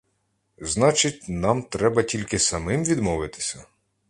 [0.59, 3.65] Значить, нам треба тільки самим відмовитися?